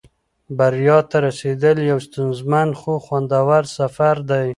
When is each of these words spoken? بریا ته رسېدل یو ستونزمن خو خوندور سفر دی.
بریا 0.57 0.97
ته 1.09 1.17
رسېدل 1.27 1.77
یو 1.91 1.99
ستونزمن 2.07 2.69
خو 2.79 2.93
خوندور 3.05 3.63
سفر 3.77 4.15
دی. 4.29 4.47